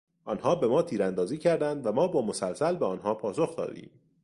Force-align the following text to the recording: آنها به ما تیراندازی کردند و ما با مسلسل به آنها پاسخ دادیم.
آنها 0.25 0.55
به 0.55 0.67
ما 0.67 0.81
تیراندازی 0.81 1.37
کردند 1.37 1.85
و 1.85 1.91
ما 1.91 2.07
با 2.07 2.21
مسلسل 2.21 2.75
به 2.75 2.85
آنها 2.85 3.13
پاسخ 3.13 3.55
دادیم. 3.55 3.91